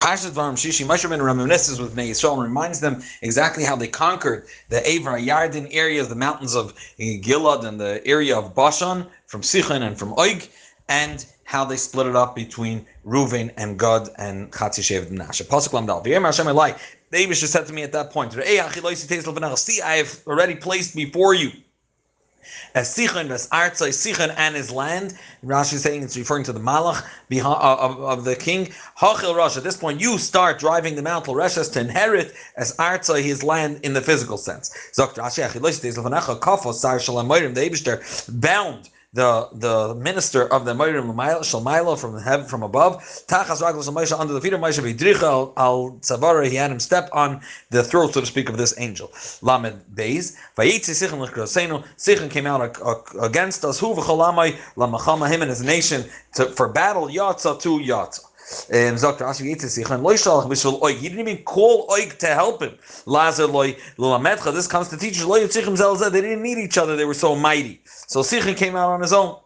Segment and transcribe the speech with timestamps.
[0.00, 4.46] Parshas Devarim Shishi, Moshe reminisces with Bnei Yisrael and reminds them exactly how they conquered
[4.70, 9.42] the Avar Yarden area of the mountains of Gilad and the area of Bashan from
[9.42, 10.48] Sichon and from Oig,
[10.88, 15.44] and how they split it up between Reuven and Gad and Chatzi Shevet Menashe.
[15.44, 16.02] Pasuk Lamdal.
[16.02, 16.78] V'yem Hashem Elai.
[17.10, 21.50] The Abish said to me at that point, See, I have already placed before you
[22.74, 25.14] as Sichon, as Artzai, Sichon and his land.
[25.44, 28.66] Rashi is saying it's referring to the Malach uh, of, of, the king.
[28.98, 33.22] Hachil Rosh, at this point, you start driving them out, Reshes, to inherit as Artzai
[33.22, 34.70] his land in the physical sense.
[34.92, 35.42] Zok Rashi,
[37.54, 43.02] the Abishter bound the the minister of the Moirim Shalmaila from heaven from above.
[43.26, 46.48] Tachas Raglos Moshe under the feet of Moshe Vidricha al Tzavara.
[46.48, 49.10] He had him step on the throat, so to speak, of this angel.
[49.42, 50.36] Lamed Beis.
[50.56, 51.84] Vayitzi Sichon Lechkrosenu.
[51.96, 52.76] Sichon came out
[53.20, 53.80] against us.
[53.80, 56.04] Hu v'cholamai lamachama him and his nation
[56.34, 57.08] to, for battle.
[57.08, 58.29] Yatza to Yatza.
[58.72, 59.24] Um, Dr.
[59.24, 60.96] Ashi Yitzchak, Loy Shalach Bishul Oig.
[60.96, 62.76] He didn't even call Oig to help him.
[63.06, 64.52] Lazar Loy Lulamedcha.
[64.52, 66.10] This comes to teach Loy Yitzchak Zelzeh.
[66.10, 66.96] They didn't need each other.
[66.96, 67.80] They were so mighty.
[67.84, 69.36] So Sichin came out on his own.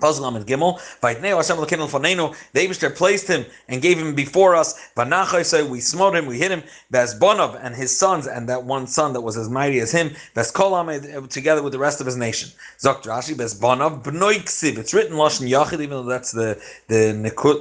[0.00, 0.78] Puzzle and Gimel.
[1.00, 2.34] Vaitneo Hashem Lekinel Fanenu.
[2.52, 4.90] The Abishter placed him and gave him before us.
[4.96, 6.62] Vanachai say we smote him, we hit him.
[6.92, 10.10] Bezbonov and his sons, and that one son that was as mighty as him.
[10.34, 12.50] Bezkolam eh, together with the rest of his nation.
[12.78, 14.78] Zok Rashi Bezbonov Bnoiksiv.
[14.78, 17.12] It's written Lashon Yachid, even though that's the the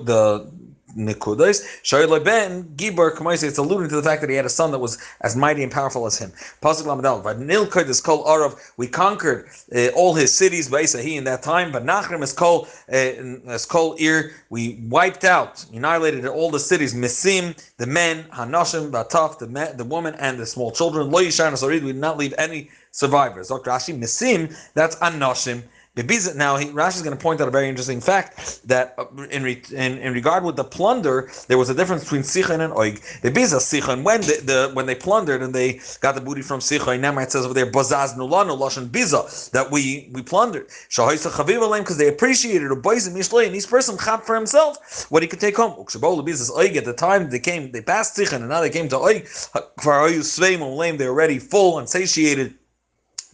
[0.06, 0.52] the
[0.98, 1.64] Nikudas.
[1.84, 3.48] Shoyle ben Gibor Kamaisi.
[3.48, 5.72] It's alluding to the fact that he had a son that was as mighty and
[5.72, 6.32] powerful as him.
[6.62, 7.24] Pasuk Lamadal.
[7.24, 8.60] Nilkoid is called Arav.
[8.78, 10.68] We conquered uh, all his cities.
[10.94, 11.72] He in that time.
[11.72, 14.32] But Nachrim is called uh, is called Ir.
[14.50, 16.94] We wiped out, annihilated all the cities.
[16.94, 21.12] Mesim, the men, Hanashim, Bataf, the men, the woman, and the small children.
[21.12, 23.50] Lo Yishan We did not leave any survivors.
[23.50, 23.72] Dr.
[23.72, 24.56] Rashi, Mesim.
[24.74, 24.96] That's
[25.96, 26.36] Anashim.
[26.36, 29.62] Now, Rashi is going to point out a very interesting fact that uh, in, re,
[29.72, 33.00] in, in regard with the plunder, there was a difference between Sichon and Oig.
[33.22, 36.60] The Biza Sichon, when the, the, when they plundered and they got the booty from
[36.62, 40.68] Sichon, now it says over there, Bazaz Nulanu Lashon Biza, that we we plundered.
[40.90, 43.46] because they appreciated it.
[43.46, 45.74] And each person chap for himself what he could take home.
[45.74, 49.28] Oig at the time they came, they passed Sichon and now they came to Oig.
[49.82, 52.56] For Oig they're already full and satiated.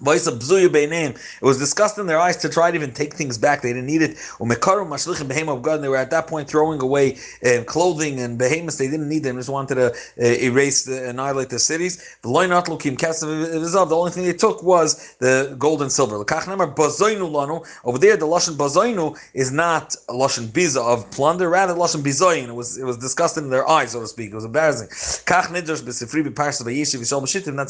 [0.02, 3.62] It was discussed in their eyes to try to even take things back.
[3.62, 4.16] They didn't need it.
[4.40, 8.78] They were at that point throwing away uh, clothing and behemoths.
[8.78, 9.36] They didn't need them.
[9.36, 12.18] They just wanted to uh, erase, the, annihilate the cities.
[12.22, 16.16] The only thing they took was the gold and silver.
[16.16, 16.24] Over
[17.98, 22.48] there, the lashon bazoinu is not lashon biza of plunder, rather lashon bizoyin.
[22.48, 24.32] It was it was discussed in their eyes, so to speak.
[24.32, 24.88] It was embarrassing.
[24.88, 25.26] That's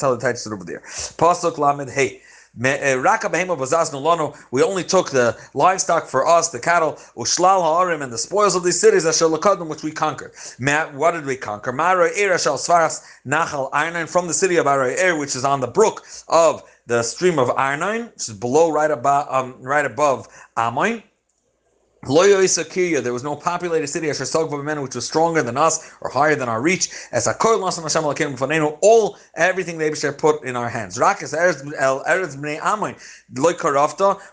[0.02, 0.82] how they touched it over there.
[1.18, 2.19] Pasuk lamed hey.
[2.64, 2.96] Eh,
[4.52, 8.64] we only took the livestock for us, the cattle, Ushlal Ha'arim, and the spoils of
[8.64, 10.34] these cities, which we conquered.
[10.94, 11.72] What did we conquer?
[11.72, 12.10] Nachal
[14.10, 18.08] from the city of Aroer, which is on the brook of the stream of Arnon,
[18.08, 20.28] which is below, right above, um, right above
[20.58, 21.04] Amoin.
[22.02, 26.90] There was no populated city which was stronger than us or higher than our reach.
[27.12, 27.28] As
[28.82, 30.98] all everything they put in our hands.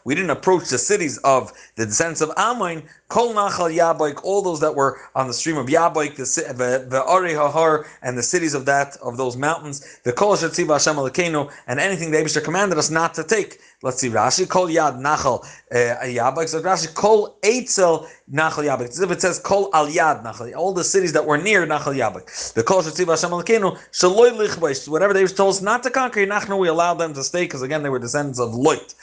[0.04, 2.84] We didn't approach the cities of the descendants of Ammon.
[3.09, 7.34] Kol Nachal Yabaik, all those that were on the stream of Yabaik, the the, Ari
[7.34, 10.00] Hahar, and the cities of that of those mountains.
[10.03, 13.60] The Kol Shatziva Hashem Alekenu, and anything the Abishah commanded us not to take.
[13.83, 16.48] Let's see, Rashi, Kol Yad Nachal uh, Yabaik.
[16.48, 17.94] So Rashi, Kol Eitzel
[18.32, 18.88] Nachal Yabik.
[18.88, 20.54] As if it says Kol Al Yad Nachal.
[20.56, 22.54] All the cities that were near Nachal Yabik.
[22.54, 24.88] The Kol Shetziv Hashem Alkeinu Shaloi Lichbeish.
[24.88, 27.62] Whatever they were told us not to conquer Nachnu, we allowed them to stay because
[27.62, 28.94] again they were descendants of Loit.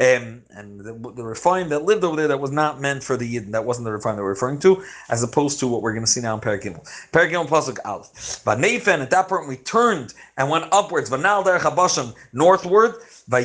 [0.00, 3.36] Um, and the, the Rephaim that lived over there that was not meant for the
[3.36, 3.52] Yidden.
[3.52, 6.10] That wasn't the Rephaim they were referring to, as opposed to what we're going to
[6.10, 6.84] see now in Paragimel.
[7.12, 8.40] Paragimel Pasuk Aleph.
[8.44, 11.08] But Nathan at that point we turned and went upwards.
[11.08, 12.94] Vanal Der Chabashim northward.
[13.28, 13.38] The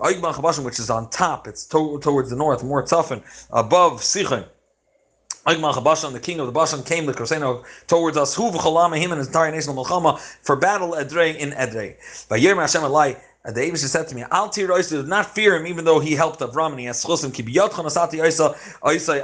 [0.00, 4.46] Oigman Chabashim, which is on top, it's to, towards the north, more toughened, above Sichon.
[5.46, 9.26] Chabashim, the king of the Bashan, came the Kraseno towards us, v'cholama, him and his
[9.26, 11.96] entire nation of Melchama, for battle Edrei in Edrei.
[12.28, 15.84] Vayir Hashem Alai, and the Abish said to me, Al did not fear him, even
[15.84, 17.30] though he helped Avram, and he has chusim,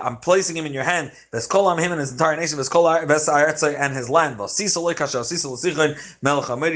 [0.05, 1.11] I'm placing him in your hand.
[1.33, 3.01] Veskol him and his entire nation, Veskol
[3.81, 4.37] and his land.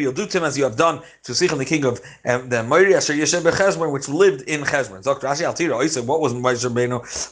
[0.00, 2.56] You'll do to him as you have done to Sichon, the king of um, the
[2.56, 5.02] Moiri, Asher Yeshem Bechezron, which lived in Chezron.
[5.02, 6.64] Zok Rashi Al Tira what was Moshe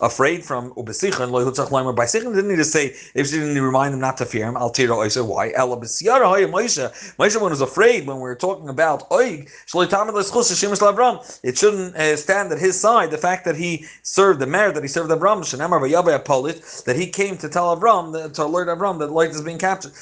[0.02, 3.62] afraid from Ubesichon, Lo Yitzchak Leimer, by Sichon, didn't need to say, if she didn't
[3.62, 5.52] remind him not to fear him, Al Tira Oisa, why?
[5.52, 7.16] Ela B'siyara Hoya Moshe.
[7.16, 10.01] Moshe was afraid when we were talking about Oig, Shloita
[11.42, 14.82] It shouldn't uh, stand at his side the fact that he served the mayor, that
[14.82, 19.42] he served Avram, that he came to tell Avram, to alert Avram that Lot is
[19.42, 19.92] being captured.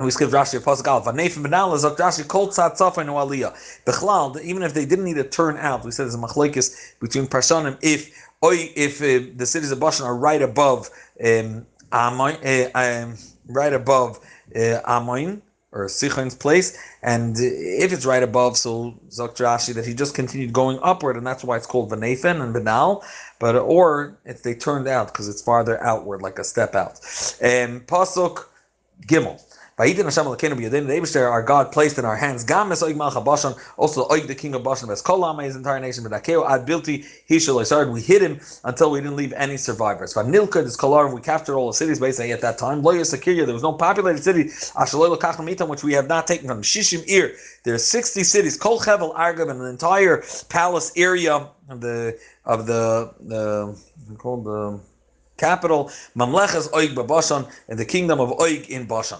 [0.00, 1.04] We skip Rashi Pasuk Aleph.
[1.04, 3.52] Vanefim Benal is Rashi Kol No Aliyah.
[3.84, 7.26] Bechlal, even if they didn't need to turn out, we said there's a machlekes between
[7.26, 7.78] Parshanim.
[7.82, 8.10] If
[8.42, 10.88] if uh, the cities of Bashan are right above
[11.24, 13.16] um, uh, um,
[13.46, 14.18] right above
[14.56, 14.80] uh,
[15.72, 20.78] or Sichon's place, and if it's right above, so Zok that he just continued going
[20.82, 23.02] upward, and that's why it's called Vanefin and Benal.
[23.38, 27.00] But or if they turned out because it's farther outward, like a step out.
[27.40, 28.44] And Pasuk
[29.06, 29.42] Gimel.
[29.78, 32.44] Vayidin Hashem our God, placed in our hands.
[32.44, 33.54] Bashan.
[33.76, 36.04] Also Oig, the king of Bashan, his entire nation.
[37.92, 40.12] We hid him until we didn't leave any survivors.
[40.14, 40.82] This.
[41.12, 42.82] We captured all the cities basically at that time.
[42.82, 43.46] Lo Yisakirya.
[43.46, 44.50] There was no populated city.
[45.66, 47.32] Which we have not taken from Shishim Ir.
[47.64, 48.56] There are sixty cities.
[48.58, 48.78] Kol
[49.14, 53.74] Argab, and an entire palace area of the of the the
[54.18, 54.80] called the
[55.38, 59.18] capital Mamlechas Oig Bashan in the kingdom of Oig in Bashan.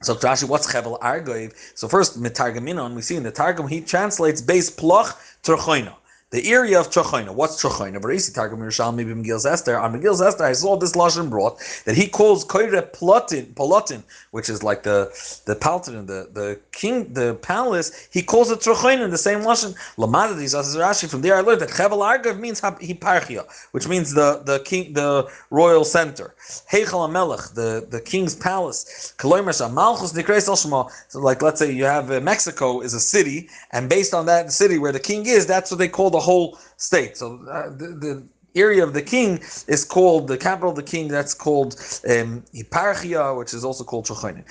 [0.00, 1.54] So Rashi, what's Chevel Argoiv?
[1.74, 5.94] So first, Mitargaminon, we see in the Targum, he translates base Ploch Terchoina
[6.30, 7.32] the area of Trachoina.
[7.32, 8.00] What's Trachoina?
[8.00, 9.78] Barisi Targum Yerushalmi b'Megil's Esther.
[9.78, 14.02] On Megil's Esther, I saw this lashon brought that he calls Koire Plotin,
[14.32, 15.10] which is like the
[15.46, 18.08] the Paltin, the the king, the palace.
[18.12, 19.74] He calls it Trachoina, in the same lashon.
[19.96, 21.08] Lamadadis Rashi.
[21.08, 25.28] From there, I learned that Chevel Argav means Hiparchia, which means the the king, the
[25.50, 26.34] royal center.
[26.70, 29.14] Heichal Amelech, the the king's palace.
[29.16, 30.48] Kaloimer Malchus Nikreis.
[30.48, 34.52] So, like, let's say you have uh, Mexico is a city, and based on that
[34.52, 37.16] city where the king is, that's what they call the the whole state.
[37.16, 38.14] So uh, the, the,
[38.54, 39.38] area of the king
[39.68, 41.06] is called the capital of the king.
[41.06, 41.76] That's called
[42.08, 44.44] um, which is also called Shochanim.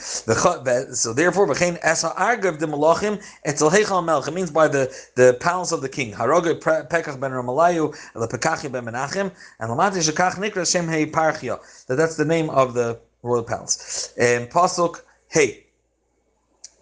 [0.96, 4.28] So therefore, v'chein esa argav de malachim etzel heichal melch.
[4.28, 4.84] It means by the,
[5.16, 6.14] the palace of the king.
[6.14, 6.58] Haroga
[6.92, 7.86] pekach ben Ramalayu,
[8.16, 11.60] lepekachi ben Menachem, and lamati shekach nikra shem Hiparchia.
[11.88, 14.14] That that's the name of the royal palace.
[14.18, 15.64] Um, Pasuk hey.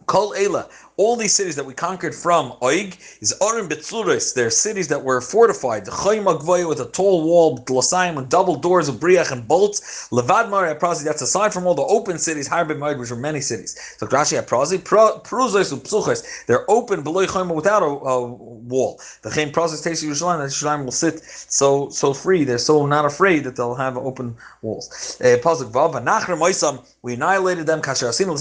[0.06, 4.34] Kol Ela, all these cities that we conquered from Oig is Orim Betzuris.
[4.34, 5.86] They're cities that were fortified.
[5.86, 6.26] The Choyim
[6.68, 10.08] with a tall wall, Glasayim with double doors of Briach and bolts.
[10.12, 13.42] Levad Mari Prazi, that's aside from all the open cities, Harbin Moed, which were many
[13.42, 13.78] cities.
[13.98, 19.00] So Grashi Prazi, Pruzos Upsuchos, they're open below Choyim without a, a wall.
[19.22, 23.06] The Chaim Prazi takes Yerushalayim, that Yerushalayim will sit so so free, they're so not
[23.06, 25.20] afraid that they'll have open walls.
[25.20, 28.36] Uh, Pasuk Vav, we annihilated them, Kasher Asim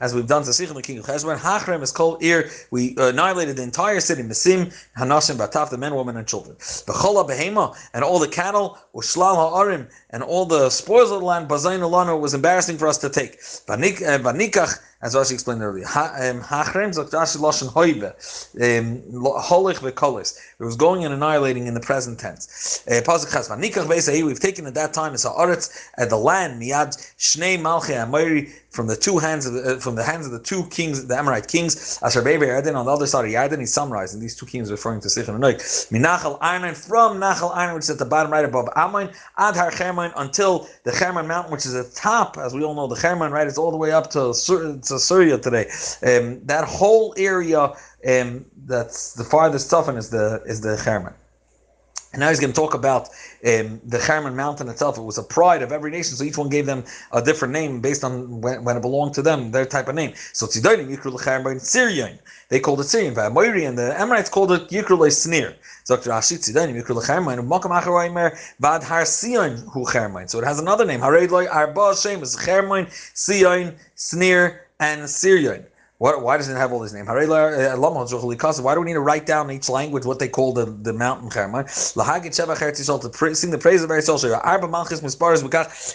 [0.00, 1.36] as we've done to Sichim king of Cheshbon.
[1.36, 2.50] Hachrem is called Ir.
[2.70, 6.56] We uh, annihilated the entire city, Mesim, Hanashim, Bataf, the men, women, and children.
[6.56, 11.48] Bechola Behema, and all the cattle, Ushlal Ha'arim, and all the spoils of the land,
[11.48, 13.38] Bazain Alano, was embarrassing for us to take.
[13.40, 15.84] Banikach, eh, as Rashi explained earlier.
[15.84, 18.12] Um, Hachrem zok Rashi loshen hoibe,
[18.56, 20.38] um, holich v'kolis.
[20.58, 22.82] It was going and annihilating in the present tense.
[22.88, 23.00] Uh.
[24.26, 28.86] We've taken at that time as haaretz at the land miad shnei malchei amayri from
[28.86, 31.48] the two hands of the, uh, from the hands of the two kings, the Amorite
[31.48, 31.98] kings.
[32.02, 33.58] Asher Bebe Yarden on the other side of Yarden.
[33.60, 35.56] He's summarizing these two kings referring to Sichon and Noik.
[35.90, 39.72] Minachal Arnon from Nachal Arnon, which is at the bottom right above Amoin, Ad Har
[40.16, 43.30] until the Chermon mountain, which is at the top, as we all know, the Chermon
[43.30, 44.34] right is all the way up to
[44.88, 45.66] to Syria today.
[46.02, 47.72] Um, that whole area
[48.08, 51.14] um, that's the farthest southern is the is the Chermon.
[52.12, 53.08] And now he's going to talk about
[53.46, 54.96] um, the Hermon mountain itself.
[54.96, 57.82] It was a pride of every nation, so each one gave them a different name
[57.82, 60.14] based on when, when it belonged to them, their type of name.
[60.32, 62.18] So Tzidonim, Yikrul Hermon, Sirion.
[62.48, 63.68] They called it Sirion.
[63.68, 65.54] And the Amorites called it Yikrul Snir.
[65.84, 70.28] So Rashi Tzidonim, Yikrul Hermon, Makam Acharoimer, Bad Har Sion, Hu Hermon.
[70.28, 71.00] So it has another name.
[71.00, 75.64] Hared Loy Arba Shem is Hermon, Sion, Snir, and Sirion.
[75.98, 77.08] What, why does it have all these names?
[77.08, 80.92] Uh, why do we need to write down each language what they call the, the
[80.92, 81.28] mountain?
[81.28, 82.04] To
[83.34, 84.08] sing the praise of Eretz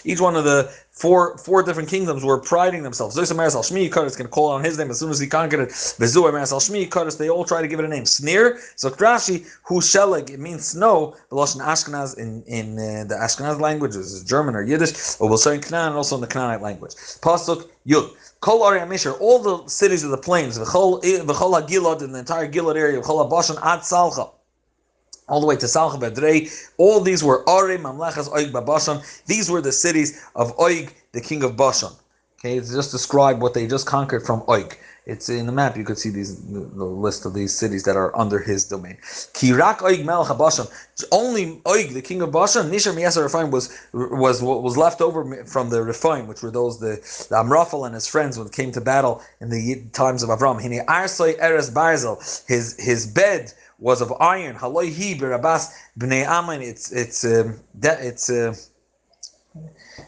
[0.04, 3.16] Each one of the four four different kingdoms were priding themselves.
[3.16, 5.60] Zois Meres Al Shmi Kaddish can call on his name as soon as he conquered
[5.60, 5.68] it.
[5.68, 7.16] Bezu Meres Al Shmi Kaddish.
[7.16, 8.04] They all try to give it a name.
[8.04, 8.58] Snir.
[8.76, 11.16] So Rashi, who sheleg it means snow.
[11.30, 15.38] The Lashon Ashkenaz in in uh, the Ashkenaz language is German or Yiddish, or we'll
[15.38, 16.92] say in Canaan and also in the Canaanite language.
[17.20, 18.10] Pasuk Yud.
[18.40, 18.80] Kol Ari
[19.20, 23.56] all the cities of the plains, V'chol Gilad in the entire Gilad area, V'chol Bashan
[23.62, 24.33] Ad Salcha
[25.28, 26.50] all the way to Salcha Bedrei.
[26.76, 29.02] All these were Ari, Mamlechas, Oig, Babashan.
[29.26, 31.92] These were the cities of Oig, the king of Bashan.
[32.38, 34.76] Okay, it's just describe what they just conquered from Oig.
[35.06, 35.78] it's in the map.
[35.78, 38.98] You could see these the, the list of these cities that are under his domain.
[39.32, 40.66] Kirak Oig Melech Bashan.
[41.10, 45.44] Only Oig, the king of Bashan, Nishar Miyasa Refaim was was what was left over
[45.46, 46.96] from the Refaim, which were those the,
[47.30, 50.60] the Amraphel and his friends when it came to battle in the times of Avram.
[50.60, 52.16] Hine Arsoi Eres Barzel.
[52.46, 53.54] His his bed
[53.84, 54.56] was of iron.
[54.56, 56.62] Haloi Hi Birabas Bnei Aman.
[56.62, 58.30] It's it's um, it's.
[58.30, 58.54] Uh,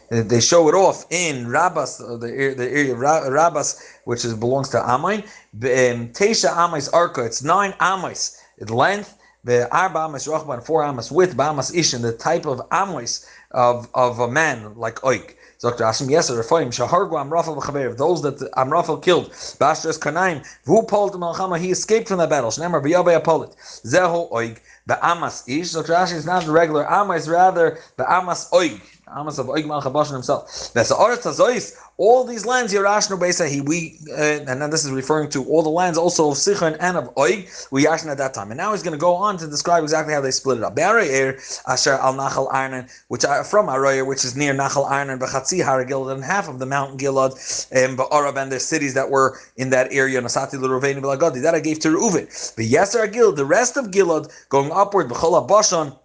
[0.09, 4.67] they show it off in Rabbas, uh, the, the area of Rabbas, which is, belongs
[4.69, 5.23] to Amai.
[5.23, 9.17] Um, Tesha Amais Arka, it's nine Amais in length.
[9.45, 14.19] The Arba Amais Rochban, four Amais with Bamas Ishin, the type of Amais of, of
[14.19, 15.35] a man like Oik.
[15.59, 15.85] Dr.
[15.85, 21.57] Ashim yes, Refaim, Shahargu Amrafel B'chaver, those that Amrafel killed, Bashras Kanaim, Vu Polt Malchama,
[21.59, 22.51] he escaped from that battle.
[22.51, 25.71] Shnemar B'yabay Apolit, Zeho Oig, Ba'amas Ish.
[25.71, 28.81] So Ashim is not the regular Amas, rather the Amas Oig.
[29.05, 30.71] the Amas of Oig Malchabashan himself.
[30.73, 35.29] That's the All these lands, Yerashnu Beisa, he we uh, and then this is referring
[35.31, 38.51] to all the lands also of Sichon and of Oig, we Yashin at that time.
[38.51, 40.75] And now he's going to go on to describe exactly how they split it up.
[40.75, 45.63] Be'areir Asher al Nachal Arnan, which are from Aroyer, which is near Nachal Arnan, Bechatzi
[45.63, 47.31] Haragilad, and half of the mountain Gilad,
[47.71, 51.59] and Ba'arab, and the cities that were in that area, Nasati L'Ruvain Belagadi, that I
[51.59, 52.55] gave to Reuven.
[52.55, 55.97] But Yeser the rest of Gilad, going upward, B'chol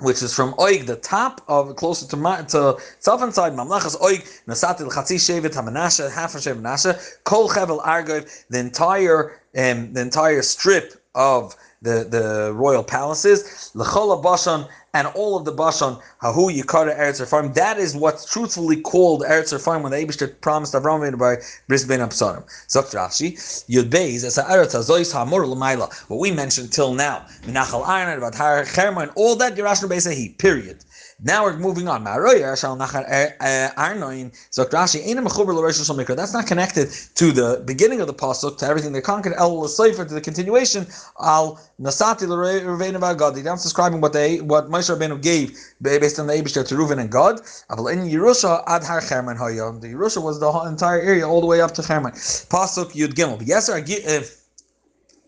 [0.00, 4.90] which is from Oig, the top of closer to to southern side Mamlachas Oig, Nasatil
[4.90, 10.42] Chatzi Shevet Hamanasha, half of Shevet Manasha, Kol Chevel Argov, the entire um, the entire
[10.42, 16.98] strip of the, the royal palaces, Lechola Bashan, and all of the Bashan, Hahu Yikara
[16.98, 17.52] Eretz Farm.
[17.52, 21.36] That is what's truthfully called Eretz Farm when the Abishter promised Avram by
[21.68, 22.44] Bris Ben Absarim.
[22.68, 23.34] Zok Rashi,
[23.68, 25.92] Yud Beis, as Eretz Azois Hamur Lamaila.
[26.08, 30.38] What we mentioned till now, Minachal Iron, about Har Cherma, and all that Yerashnu Beis
[30.38, 30.84] period.
[31.26, 32.06] Now we're moving on.
[32.06, 33.68] Eh, eh,
[36.14, 39.32] That's not connected to the beginning of the pasuk, to everything they conquered.
[39.38, 40.86] El Sefer to the continuation.
[41.18, 42.26] Al Nasati
[43.18, 43.34] Gad.
[43.34, 47.10] They're describing what they what Moshe Rabbeinu gave based on the Eibushter to Reuven and
[47.10, 47.40] Gad.
[47.90, 51.80] In Yerusha ad Har The Yerusha was the entire area all the way up to
[51.82, 52.12] Chermon.
[52.48, 53.40] Pasuk Yud Gimel.
[53.46, 53.82] Yes, sir.
[53.88, 54.22] Eh,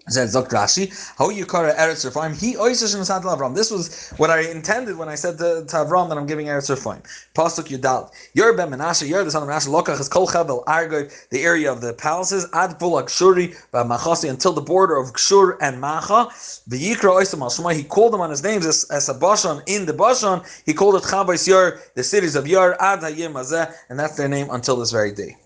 [0.08, 2.40] Said Zok Rashi, how you call Eretz Refaim?
[2.40, 3.56] He oisish in Avram.
[3.56, 6.70] This was what I intended when I said to, to Avram that I'm giving Eretz
[6.70, 7.02] Refaim.
[7.34, 8.12] Pasuk Yudal.
[8.34, 11.72] Yer ben Menashe, Yer the son of Menashe, Lokach is Kol Chavel Argoy, the area
[11.72, 16.28] of the palaces, Ad Bulak Shuri, Machasi, until the border of Kshur and Macha.
[16.68, 19.86] The Yikra Oisam al he called them on his names as, as a Bashan in
[19.86, 20.40] the Bashan.
[20.66, 24.28] He called it Chavais Yer, the cities of Yer, Ad Hayim Azeh, and that's their
[24.28, 25.36] name until this very day.